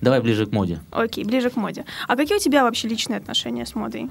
[0.03, 0.81] Давай ближе к моде.
[0.91, 1.87] Окей, ближе к моде.
[2.07, 4.11] А какие у тебя вообще личные отношения с модой?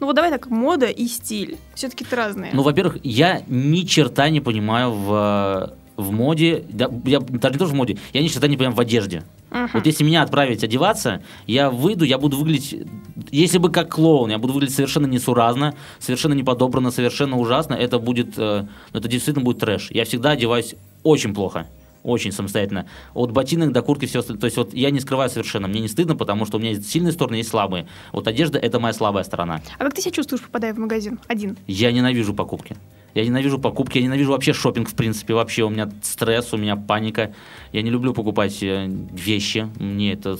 [0.00, 1.56] Ну вот давай так, мода и стиль.
[1.74, 2.50] Все-таки это разные.
[2.52, 6.64] Ну, во-первых, я ни черта не понимаю в, в моде.
[6.70, 9.24] Да, я даже не тоже в моде, я ни черта не понимаю в одежде.
[9.50, 9.70] Мгм.
[9.74, 12.86] Вот если меня отправить одеваться, я выйду, я буду выглядеть,
[13.30, 17.74] если бы как клоун, я буду выглядеть совершенно несуразно, совершенно неподобранно, совершенно ужасно.
[17.74, 19.90] Это будет, э, ну, это действительно будет трэш.
[19.90, 21.66] Я всегда одеваюсь очень плохо.
[22.04, 22.86] Очень самостоятельно.
[23.12, 24.40] От ботинок до куртки все остальное.
[24.40, 25.66] То есть вот я не скрываю совершенно.
[25.66, 27.88] Мне не стыдно, потому что у меня есть сильные стороны, есть слабые.
[28.12, 29.60] Вот одежда это моя слабая сторона.
[29.78, 31.18] А как ты себя чувствуешь, попадая в магазин?
[31.26, 31.56] Один.
[31.66, 32.76] Я ненавижу покупки.
[33.18, 35.34] Я ненавижу покупки, я ненавижу вообще шопинг в принципе.
[35.34, 37.34] Вообще у меня стресс, у меня паника.
[37.72, 39.68] Я не люблю покупать э, вещи.
[39.80, 40.38] Мне это...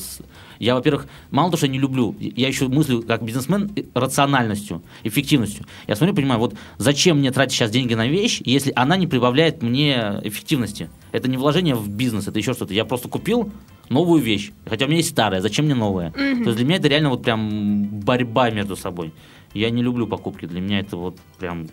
[0.60, 5.66] Я, во-первых, мало того, что я не люблю, я еще мыслю как бизнесмен рациональностью, эффективностью.
[5.88, 9.60] Я смотрю, понимаю, вот зачем мне тратить сейчас деньги на вещь, если она не прибавляет
[9.60, 10.88] мне эффективности.
[11.10, 12.74] Это не вложение в бизнес, это еще что-то.
[12.74, 13.50] Я просто купил
[13.88, 16.12] новую вещь, хотя у меня есть старая, зачем мне новая?
[16.12, 19.12] То есть для меня это реально вот прям борьба между собой.
[19.52, 21.68] Я не люблю покупки, для меня это вот прям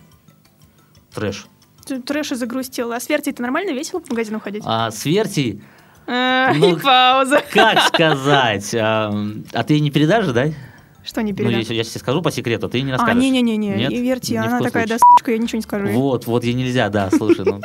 [1.16, 1.46] трэш.
[1.86, 2.92] Ты Трэш и загрустил.
[2.92, 4.62] А с Верти это нормально, весело по магазину ходить?
[4.66, 5.60] А с Верти,
[6.06, 7.42] А, ну, и пауза.
[7.52, 9.12] как сказать, а,
[9.52, 10.46] а ты не передашь, да?
[11.04, 11.58] Что не Ну, передам?
[11.60, 13.22] если я тебе скажу по секрету, ты не а, расскажешь.
[13.22, 13.92] не-не-не, Нет?
[13.92, 15.36] и Верти, Ни она такая, да, случае.
[15.36, 15.86] я ничего не скажу.
[15.88, 17.60] Вот, вот ей нельзя, да, слушай, ну.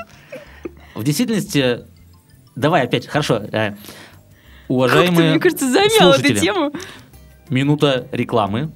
[0.94, 1.86] В действительности,
[2.56, 3.78] давай опять, хорошо, э, Как ты,
[4.68, 6.72] уважаемые мне кажется, замял эту тему.
[7.50, 8.72] минута рекламы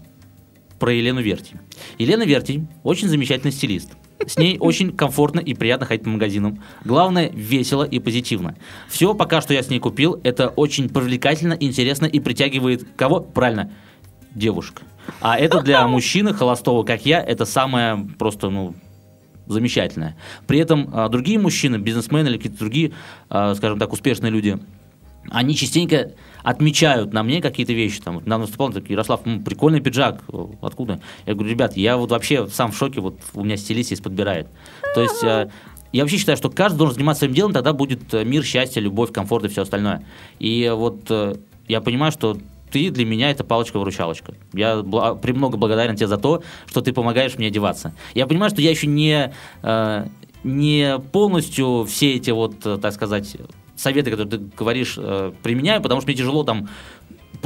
[0.79, 1.55] про Елену Верти.
[1.99, 3.91] Елена Верти очень замечательный стилист.
[4.25, 6.61] С ней очень комфортно и приятно ходить по магазинам.
[6.83, 8.55] Главное, весело и позитивно.
[8.87, 13.19] Все пока что я с ней купил, это очень привлекательно, интересно и притягивает кого?
[13.19, 13.71] Правильно,
[14.33, 14.81] девушек.
[15.21, 18.75] А это для мужчины холостого, как я, это самое просто, ну,
[19.47, 20.15] замечательное.
[20.47, 22.93] При этом а, другие мужчины, бизнесмены или какие-то другие,
[23.29, 24.59] а, скажем так, успешные люди,
[25.29, 26.11] они частенько
[26.43, 28.01] отмечают на мне какие-то вещи.
[28.01, 30.23] Там, вот недавно выступал, такой, Ярослав, м, прикольный пиджак.
[30.27, 30.99] О, Откуда?
[31.25, 34.47] Я говорю, ребят, я вот вообще сам в шоке, вот у меня стилист есть подбирает.
[34.93, 35.49] То есть э,
[35.91, 39.11] я вообще считаю, что каждый должен заниматься своим делом, тогда будет э, мир, счастье, любовь,
[39.11, 40.03] комфорт и все остальное.
[40.39, 41.35] И вот э,
[41.67, 42.37] я понимаю, что
[42.71, 44.33] ты для меня это палочка-выручалочка.
[44.53, 47.93] Я бла- премного благодарен тебе за то, что ты помогаешь мне одеваться.
[48.13, 49.31] Я понимаю, что я еще не,
[49.63, 50.05] э,
[50.43, 53.37] не полностью все эти вот, э, так сказать,
[53.75, 56.69] советы, которые ты говоришь, э, применяю, потому что мне тяжело там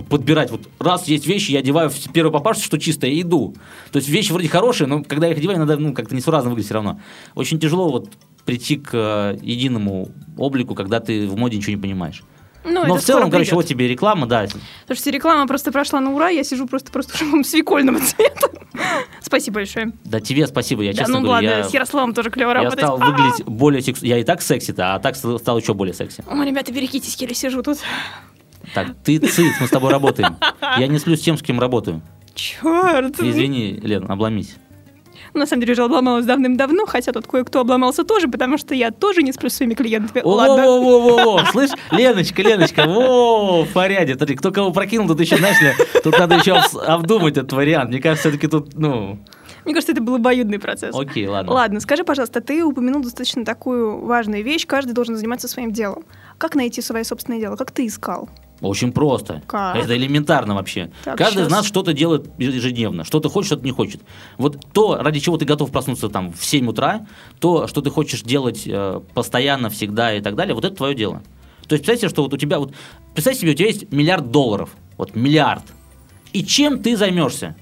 [0.10, 0.52] подбирать.
[0.52, 3.56] Вот раз есть вещи, я одеваю в первое попавшееся, что чистое, и иду.
[3.92, 6.68] То есть вещи вроде хорошие, но когда я их одеваю, надо ну, как-то несуразно выглядеть
[6.68, 7.00] все равно.
[7.36, 8.10] Очень тяжело вот
[8.46, 12.24] прийти к э, единому облику, когда ты в моде ничего не понимаешь.
[12.64, 14.48] Ну, Но в целом, короче, вот тебе реклама, да.
[14.86, 18.50] Слушайте, реклама просто прошла на ура, я сижу просто просто свекольного цвета.
[19.22, 19.94] Спасибо большое.
[20.04, 22.56] Да тебе спасибо, я Да, честно ну говорю, ладно, я, с Ярославом тоже клево я
[22.56, 22.80] работать.
[22.80, 23.06] стал А!
[23.06, 24.02] выглядеть более секс...
[24.02, 26.24] Я и так секси-то, а так стал еще более секси.
[26.30, 27.78] Ой, ребята, берегитесь, еле сижу тут.
[28.74, 30.38] Так, ты циц, мы с тобой работаем.
[30.78, 32.02] Я не слюсь с тем, с кем работаю.
[32.36, 33.20] Черт.
[33.20, 34.56] Извини, Лен, обломись.
[35.34, 39.22] На самом деле уже обломалась давным-давно, хотя тут кое-кто обломался тоже, потому что я тоже
[39.24, 40.22] не сплю с своими клиентами.
[40.26, 40.66] Ладно.
[40.66, 44.16] Во-во-во-во, слышь, Леночка, Леночка, во, в порядке.
[44.16, 46.54] Смотри, кто кого прокинул, тут еще, знаешь ли, тут надо еще
[46.86, 47.90] обдумать этот вариант.
[47.90, 49.20] Мне кажется, все-таки тут, ну,
[49.66, 50.96] Мне кажется, это был обоюдный процесс.
[50.96, 51.52] окей, ладно.
[51.54, 56.04] Ладно, скажи, пожалуйста, ты упомянул достаточно такую важную вещь, каждый должен заниматься своим делом.
[56.38, 57.56] Как найти свое собственное дело?
[57.56, 58.30] Как ты искал?
[58.62, 59.42] Очень просто.
[59.48, 59.76] Как?
[59.76, 60.92] Это элементарно вообще.
[61.06, 61.52] Так, Каждый из щас.
[61.52, 63.04] нас что-то делает ежедневно.
[63.04, 64.02] Что-то хочет, что-то не хочет.
[64.38, 67.08] Вот то, ради чего ты готов проснуться там в 7 утра,
[67.40, 71.22] то, что ты хочешь делать э, постоянно, всегда и так далее, вот это твое дело.
[71.68, 72.74] То есть представьте, что вот у тебя вот
[73.14, 75.64] представь себе, у тебя есть миллиард долларов, вот миллиард.
[76.34, 77.56] И чем ты займешься?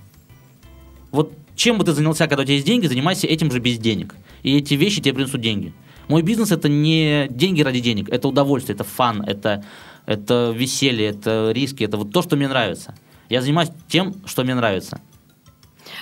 [1.12, 4.16] Вот чем бы ты занялся, когда у тебя есть деньги, занимайся этим же без денег.
[4.44, 5.74] И эти вещи тебе принесут деньги.
[6.08, 9.66] Мой бизнес это не деньги ради денег, это удовольствие, это фан, это,
[10.08, 12.96] это веселье, это риски, это вот то, что мне нравится.
[13.30, 15.00] Я занимаюсь тем, что мне нравится.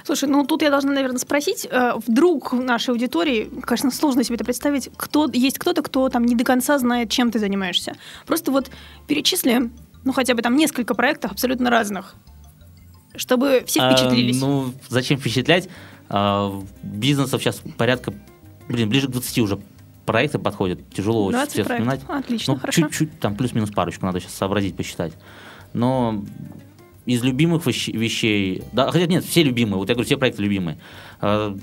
[0.04, 4.36] Слушай, ну тут я должна, наверное, спросить, э, вдруг в нашей аудитории, конечно, сложно себе
[4.36, 7.96] это представить, кто есть кто-то, кто там не до конца знает, чем ты занимаешься.
[8.28, 8.70] Просто вот
[9.08, 9.72] перечисли,
[10.04, 12.16] ну хотя бы там несколько проектов абсолютно разных,
[13.16, 14.40] чтобы все А, впечатлились.
[14.40, 15.70] ну, зачем впечатлять?
[16.10, 16.52] А,
[16.84, 18.14] бизнесов сейчас порядка,
[18.68, 19.60] блин, ближе к 20 уже
[20.06, 20.80] проекты подходят.
[20.94, 21.94] Тяжело очень 20 все проектов.
[22.00, 22.26] вспоминать.
[22.26, 22.82] Отлично, Ну, хорошо.
[22.84, 25.14] чуть-чуть, там плюс-минус парочку, надо сейчас сообразить, посчитать.
[25.74, 26.24] Но
[27.06, 30.78] из любимых вещ- вещей, да, хотя нет, все любимые, вот я говорю, все проекты любимые.
[31.22, 31.56] Э,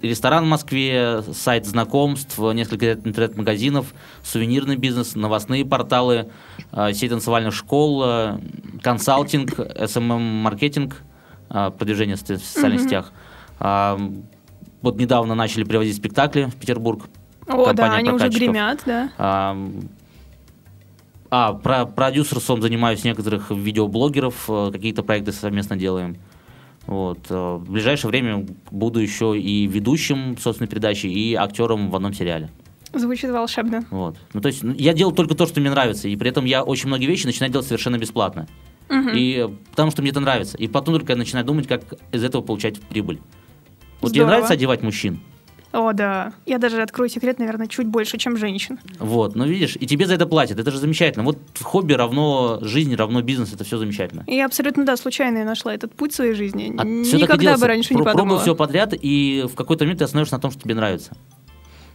[0.00, 6.30] Ресторан в Москве, сайт знакомств, несколько интернет-магазинов, сувенирный бизнес, новостные порталы,
[6.72, 8.38] э, сеть танцевальных школ, э,
[8.82, 11.02] консалтинг, SMM-маркетинг,
[11.50, 12.88] э, продвижение в соци- в социальных Мгм.
[12.88, 13.12] сетях.
[13.58, 13.98] А,
[14.84, 17.04] Вот недавно начали привозить спектакли в Петербург.
[17.46, 19.10] О, да, они уже гремят, да.
[19.18, 19.56] А,
[21.30, 26.16] а, про продюсерством занимаюсь некоторых видеоблогеров, э, какие-то проекты совместно делаем.
[26.86, 27.18] Вот.
[27.30, 32.50] э, В ближайшее время буду еще и ведущим собственной передачи, и актером в одном сериале.
[32.92, 33.84] Звучит волшебно.
[33.90, 34.16] Вот.
[34.34, 36.62] Ну, то есть ну, я делаю только то, что мне нравится, и при этом я
[36.62, 38.46] очень многие вещи начинаю делать совершенно бесплатно.
[38.90, 39.10] Мгм.
[39.14, 40.58] И э, потому что мне это нравится.
[40.58, 43.20] И потом только я начинаю думать, как из этого получать прибыль.
[44.02, 44.28] Вот тебе Здорово.
[44.28, 45.20] нравится одевать мужчин?
[45.72, 46.32] О, да.
[46.44, 48.78] Я даже открою секрет, наверное, чуть больше, чем женщин.
[48.98, 51.24] Вот, ну видишь, и тебе за это платят, это же замечательно.
[51.24, 54.24] Вот хобби равно жизнь, равно бизнес, это все замечательно.
[54.26, 56.74] И я абсолютно, да, случайно я нашла этот путь в своей жизни.
[56.76, 58.36] А Никогда бы раньше не Про- подумала.
[58.36, 61.16] Пробуй все подряд, и в какой-то момент ты остановишься на том, что тебе нравится.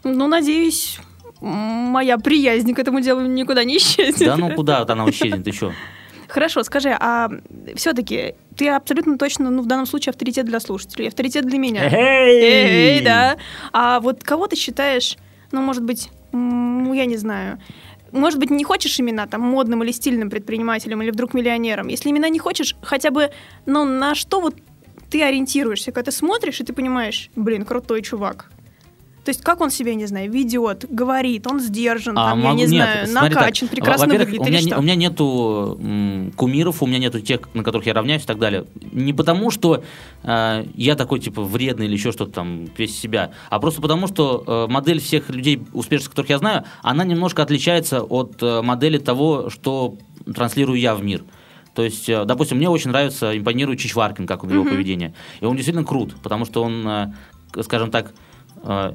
[0.04, 1.00] Ну, надеюсь,
[1.42, 4.28] моя приязнь к этому делу никуда не исчезнет.
[4.28, 5.74] Да ну куда она исчезнет еще?
[6.28, 7.30] Хорошо, скажи, а
[7.76, 11.90] все-таки ты абсолютно точно, ну, в данном случае авторитет для слушателей, авторитет для меня.
[11.90, 13.38] Эй, да.
[13.72, 15.18] А вот кого ты считаешь,
[15.52, 17.60] ну, может быть, ну, я не знаю,
[18.12, 21.88] может быть, не хочешь имена там модным или стильным предпринимателем или вдруг миллионером?
[21.88, 23.32] Если имена не хочешь, хотя бы,
[23.66, 24.56] ну, на что вот
[25.10, 28.50] ты ориентируешься, когда ты смотришь, и ты понимаешь, блин, крутой чувак.
[29.28, 32.66] То есть как он себя, не знаю, ведет, говорит, он сдержан, А, там, могу- я
[32.66, 33.42] не нет, знаю, смотри так.
[33.44, 34.80] накачан, прекрасно Во-первых, выглядит у меня, или что?
[34.80, 38.40] у меня нету м, кумиров, у меня нету тех, на которых я равняюсь и так
[38.40, 38.64] далее.
[38.94, 39.84] Не потому, что
[40.24, 44.46] э, я такой, типа, вредный или еще что-то там, весь себя, а просто потому, что
[44.48, 49.50] э, модель всех людей успешных, которых я знаю, она немножко отличается от э, модели того,
[49.50, 49.98] что
[50.34, 51.26] транслирую я в мир.
[51.76, 54.72] То есть, э, допустим, мне очень нравится, импонирует Чичваркин, как он его Мгм.
[54.72, 55.14] поведение.
[55.42, 57.08] И он действительно крут, потому что он, э,
[57.64, 58.14] скажем так,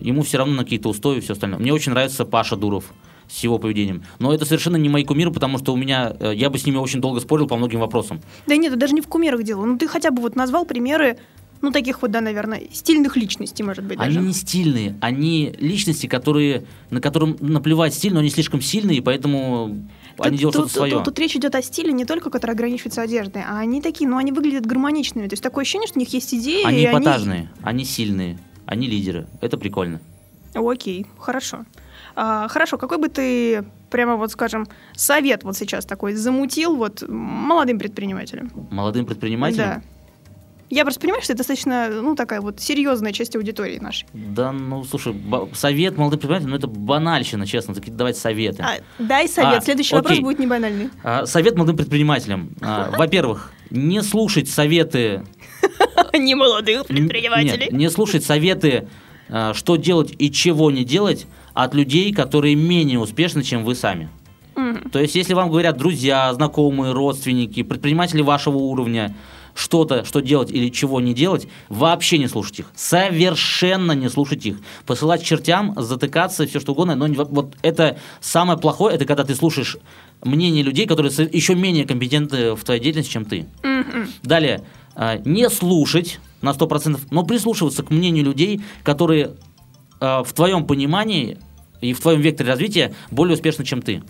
[0.00, 1.58] ему все равно на какие-то устои и все остальное.
[1.58, 2.92] Мне очень нравится Паша Дуров
[3.28, 4.02] с его поведением.
[4.18, 6.76] Но это совершенно не мои кумиры, потому что у меня, э, я бы с ними
[6.76, 8.20] очень долго спорил по многим вопросам.
[8.46, 9.64] Да нет, это даже не в кумирах дело.
[9.64, 11.16] Ну, ты хотя бы вот назвал примеры,
[11.62, 14.26] ну, таких вот, да, наверное, стильных личностей, может быть, Они даже.
[14.26, 19.86] не стильные, они личности, которые, на которым наплевать стиль, но они слишком сильные, и поэтому
[20.18, 20.92] они Тут- делают тут, что-то свое.
[20.96, 24.16] Тут, тут речь идет о стиле не только, который ограничивается одеждой, а они такие, ну,
[24.18, 25.28] они выглядят гармоничными.
[25.28, 26.64] То есть такое ощущение, что у них есть идеи.
[26.64, 29.26] Они эпатажные, они сильные, они лидеры.
[29.40, 30.00] Это прикольно.
[30.54, 31.64] Окей, хорошо.
[32.14, 37.78] А, хорошо, какой бы ты, прямо вот скажем, совет вот сейчас такой замутил вот молодым
[37.78, 38.50] предпринимателям?
[38.70, 39.68] Молодым предпринимателям.
[39.68, 39.82] Да.
[40.68, 44.06] Я просто понимаю, что это достаточно, ну, такая вот серьезная часть аудитории нашей.
[44.14, 45.14] Да, ну, слушай,
[45.52, 48.62] совет молодым предпринимателям, ну, это банальщина, честно, такие давать советы.
[48.62, 49.58] А, дай совет.
[49.58, 50.24] А, Следующий вопрос окей.
[50.24, 50.88] будет не банальный.
[51.04, 52.54] А, Совет молодым предпринимателям.
[52.62, 55.22] А, Во-первых, не слушать советы...
[56.18, 57.64] Не молодых предпринимателей.
[57.64, 58.88] Нет, не слушать советы,
[59.28, 64.08] а, что делать и чего не делать от людей, которые менее успешны, чем вы сами.
[64.92, 69.14] То есть, если вам говорят друзья, знакомые, родственники, предприниматели вашего уровня,
[69.54, 72.70] что-то, что делать или чего не делать, вообще не слушать их.
[72.74, 74.58] Совершенно не слушать их.
[74.86, 76.94] Посылать чертям, затыкаться, все что угодно.
[76.94, 79.76] Но вот это самое плохое, это когда ты слушаешь
[80.22, 83.46] мнение людей, которые еще менее компетентны в твоей деятельности, чем ты.
[83.62, 84.08] Мгм.
[84.22, 84.62] Далее,
[85.24, 89.32] не слушать на 100%, но прислушиваться к мнению людей, которые
[90.00, 91.38] э, в твоем понимании
[91.80, 94.02] и в твоем векторе развития более успешны, чем ты.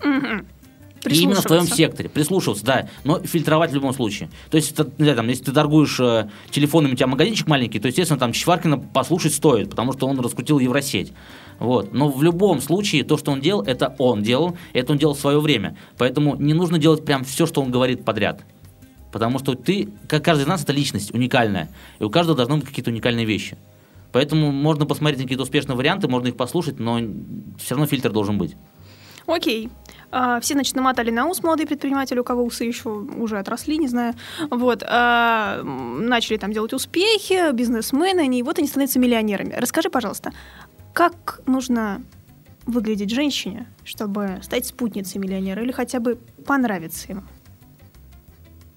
[1.08, 2.08] И именно в твоем секторе.
[2.08, 2.88] Прислушиваться, да.
[3.04, 4.30] Но фильтровать в любом случае.
[4.50, 7.88] То есть, это, знаю, там, если ты торгуешь э, телефонами, у тебя магазинчик маленький, то,
[7.88, 11.12] естественно, там Чичваркина послушать стоит, потому что он раскрутил Евросеть.
[11.58, 11.92] Вот.
[11.92, 15.20] Но в любом случае, то, что он делал, это он делал, это он делал в
[15.20, 15.76] свое время.
[15.98, 18.42] Поэтому не нужно делать прям все, что он говорит подряд.
[19.12, 21.68] Потому что ты, как каждый из нас, это личность уникальная.
[22.00, 23.56] И у каждого должны быть какие-то уникальные вещи.
[24.10, 26.98] Поэтому можно посмотреть на какие-то успешные варианты, можно их послушать, но
[27.58, 28.56] все равно фильтр должен быть.
[29.26, 29.70] Окей.
[30.10, 33.88] А, все, значит, намотали на ус молодые предприниматели, у кого усы еще уже отросли, не
[33.88, 34.14] знаю.
[34.50, 34.82] Вот.
[34.86, 39.54] а, начали там делать успехи, бизнесмены, они, и вот они становятся миллионерами.
[39.54, 40.32] Расскажи, пожалуйста,
[40.92, 42.02] как нужно
[42.66, 47.22] выглядеть женщине, чтобы стать спутницей миллионера или хотя бы понравиться ему?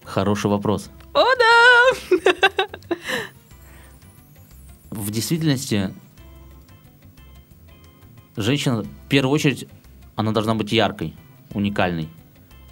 [0.05, 0.89] Хороший вопрос.
[1.13, 2.65] О, да!
[4.91, 5.93] В действительности
[8.37, 9.67] женщина, в первую очередь,
[10.15, 11.15] она должна быть яркой,
[11.53, 12.07] уникальной.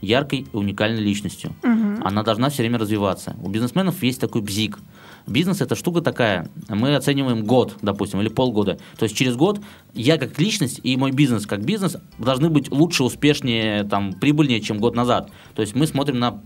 [0.01, 1.53] Яркой и уникальной личностью.
[1.63, 2.01] Мгм.
[2.05, 3.35] Она должна все время развиваться.
[3.41, 4.79] У бизнесменов есть такой бзик.
[5.25, 6.49] Бизнес это штука такая.
[6.67, 8.77] Мы оцениваем год, допустим, или полгода.
[8.97, 9.61] То есть через год
[9.93, 14.79] я как личность и мой бизнес как бизнес должны быть лучше, успешнее, там, прибыльнее, чем
[14.79, 15.31] год назад.
[15.55, 16.41] То есть мы смотрим на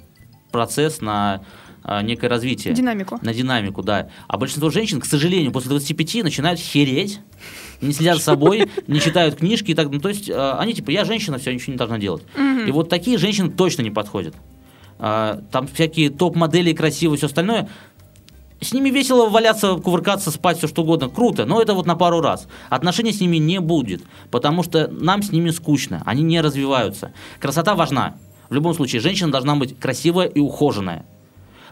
[0.51, 1.41] процесс, на
[1.83, 2.73] а, некое развитие.
[2.73, 3.17] Динамику.
[3.21, 4.09] На динамику, да.
[4.27, 7.21] А большинство женщин, к сожалению, после 25 начинают хереть,
[7.81, 9.89] не следят за собой, не читают книжки и так.
[9.89, 12.23] Ну, то есть э, они типа, я женщина, все, ничего не должна делать.
[12.67, 14.35] И вот такие женщины точно не подходят.
[14.99, 17.69] А, там всякие топ-модели красивые, все остальное.
[18.59, 21.07] С ними весело валяться, кувыркаться, спать, все что угодно.
[21.09, 22.47] Круто, но это вот на пару раз.
[22.69, 27.13] Отношений с ними не будет, потому что нам с ними скучно, они не развиваются.
[27.39, 28.15] Красота важна.
[28.49, 31.05] В любом случае, женщина должна быть красивая и ухоженная.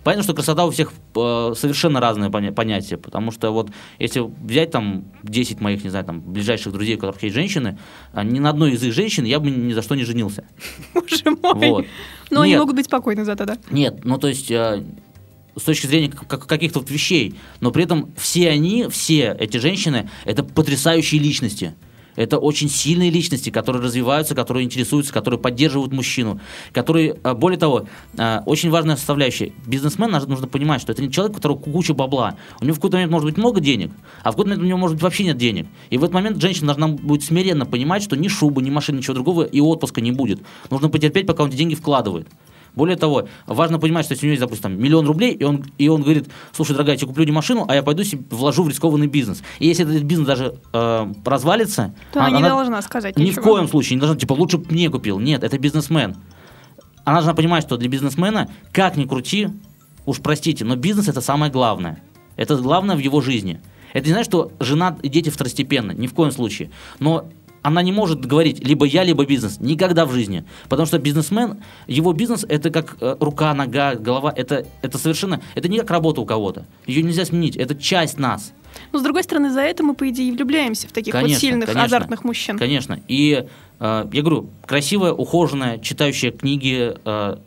[0.04, 4.70] Понятно, что красота у всех э, совершенно разное поня- понятие, потому что вот если взять
[4.70, 7.80] там 10 моих, не знаю, там ближайших друзей, у которых есть женщины,
[8.14, 10.46] а, ни на одной из их женщин я бы ни за что не женился.
[10.94, 11.70] Боже мой.
[11.70, 11.86] Вот.
[12.30, 12.60] Но они Нет.
[12.60, 13.58] могут быть спокойны зато, да.
[13.72, 14.84] Нет, ну то есть э,
[15.56, 20.08] с точки зрения как- каких-то вот вещей, но при этом все они, все эти женщины,
[20.26, 21.74] это потрясающие личности.
[22.16, 26.40] Это очень сильные личности, которые развиваются, которые интересуются, которые поддерживают мужчину,
[26.72, 27.86] которые, э, более того,
[28.18, 29.54] э, очень важная составляющая.
[29.66, 32.36] Бизнесмен нужно понимать, что это не человек, у которого куча бабла.
[32.62, 33.92] У него в какой-то момент может быть много денег,
[34.24, 35.68] а в какой-то момент у него может быть вообще нет денег.
[35.90, 39.14] И в этот момент женщина должна будет смиренно понимать, что ни шубы, ни машины, ничего
[39.14, 40.42] другого и отпуска не будет.
[40.70, 42.28] Нужно потерпеть, пока он эти деньги вкладывает.
[42.76, 45.64] Более того, важно понимать, что если у него есть, допустим, там, миллион рублей, и он,
[45.78, 48.64] и он говорит, слушай, дорогая, я тебе куплю не машину, а я пойду себе вложу
[48.64, 49.44] в рискованный бизнес.
[49.60, 53.42] И если этот бизнес даже э, развалится, То она, не должна сказать ни ничего.
[53.42, 55.20] в коем случае не должна, типа, лучше бы мне купил.
[55.20, 56.16] Нет, это бизнесмен.
[57.04, 59.50] Она должна понимать, что для бизнесмена, как ни крути,
[60.06, 62.02] уж простите, но бизнес это самое главное.
[62.36, 63.62] Это главное в его жизни.
[63.94, 66.70] Это не значит, что жена и дети второстепенно, ни в коем случае.
[67.00, 67.30] Но
[67.66, 69.60] она не может говорить либо я, либо бизнес.
[69.60, 70.46] Никогда в жизни.
[70.70, 74.32] Потому что бизнесмен, его бизнес это как э, рука, нога, голова.
[74.36, 76.68] Это, это совершенно, это не как работа у кого-то.
[76.86, 77.58] Ее нельзя сменить.
[77.58, 78.54] Это часть нас.
[78.92, 81.42] Но с другой стороны, за это мы, по идее, и влюбляемся в таких вот Конечно,
[81.42, 81.86] сильных, конечно.
[81.86, 82.60] азартных мужчин.
[82.60, 83.00] Конечно.
[83.08, 83.48] И
[83.80, 87.38] э, я говорю, красивая, ухоженная, читающая книги, э,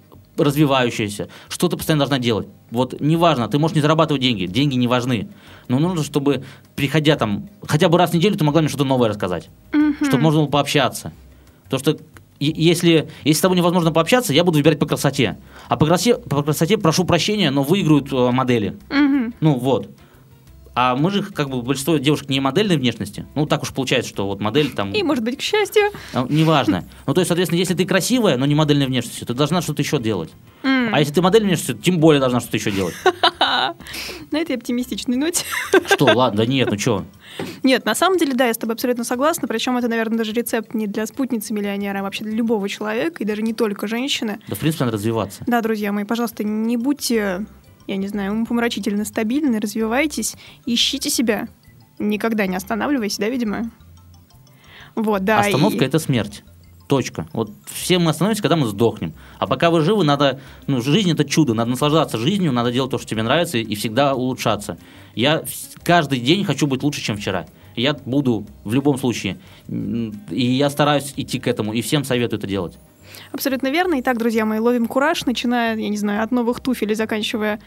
[0.44, 2.48] развивающаяся, что ты постоянно должна делать.
[2.70, 5.29] Вот неважно, ты можешь не зарабатывать деньги, деньги не важны.
[5.68, 6.44] Но нужно, чтобы,
[6.77, 9.51] приходя там, хотя бы раз в неделю, ты могла мне что-то новое рассказать.
[10.03, 11.12] Чтобы можно было пообщаться.
[11.64, 12.05] Потому что
[12.40, 15.38] если, если с тобой невозможно пообщаться, я буду выбирать по красоте.
[15.68, 18.77] А по красоте, по красоте прошу прощения, но выиграют э, модели.
[18.90, 19.35] Мгм.
[19.40, 19.88] Ну вот.
[20.80, 23.26] А мы же, как бы, большинство девушек не модельной внешности.
[23.34, 24.92] Ну, так уж получается, что вот модель там...
[24.92, 25.90] И, может быть, к счастью.
[26.14, 26.84] а, Неважно.
[27.04, 29.98] Ну, то есть, соответственно, если ты красивая, но не модельной внешностью, ты должна что-то еще
[29.98, 30.30] делать.
[30.62, 30.94] М.
[30.94, 32.94] А если ты модельной внешностью, тем более должна что-то еще делать.
[34.30, 35.44] На этой оптимистичной ноте.
[35.88, 37.04] Что, ладно, да нет, ну что?
[37.62, 39.48] Нет, на самом деле, да, я с тобой абсолютно согласна.
[39.48, 43.26] Причем это, наверное, даже рецепт не для спутницы миллионера, а вообще для любого человека, и
[43.26, 44.38] даже не только женщины.
[44.48, 45.44] Да, в принципе, надо развиваться.
[45.46, 47.46] Да, друзья мои, пожалуйста, не будьте,
[47.88, 51.48] я не знаю, умопомрачительно стабильны, развивайтесь, ищите себя.
[51.98, 53.70] Никогда не останавливайтесь, да, видимо?
[54.94, 55.40] Вот, да.
[55.40, 56.44] и- Остановка это смерть.
[56.87, 57.29] Точка.
[57.35, 59.12] Вот все мы остановимся, когда мы сдохнем.
[59.38, 60.40] А пока вы живы, надо.
[60.66, 61.53] Ну, жизнь это чудо.
[61.53, 64.79] Надо наслаждаться жизнью, надо делать то, что тебе нравится, и всегда улучшаться.
[65.14, 65.44] Я
[65.83, 67.46] каждый день хочу быть лучше, чем вчера.
[67.74, 69.38] И Я буду в любом случае.
[69.68, 72.79] И я стараюсь идти к этому, и всем советую это делать.
[73.33, 74.00] Абсолютно верно.
[74.00, 77.61] Итак, друзья мои, ловим кураж, начиная, я не знаю, от новых туфель и заканчивая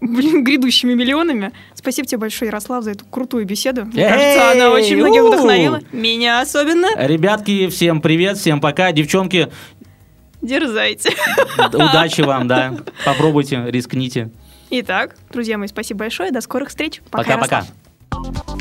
[0.00, 1.52] блин, грядущими миллионами.
[1.74, 3.84] Спасибо тебе большое, Ярослав, за эту крутую беседу.
[3.84, 5.80] Мне Эй, кажется, она очень многих вдохновила.
[5.92, 6.88] Меня особенно.
[6.96, 8.92] Ребятки, всем привет, всем пока.
[8.92, 9.48] Девчонки,
[10.42, 11.10] Дерзайте.
[11.72, 12.74] Удачи вам, да.
[13.04, 14.30] Попробуйте, рискните.
[14.70, 16.32] Итак, друзья мои, спасибо большое.
[16.32, 17.00] До скорых встреч.
[17.10, 17.64] Пока-пока.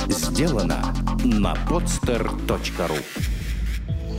[0.07, 0.93] Сделано
[1.24, 3.40] на podster.ru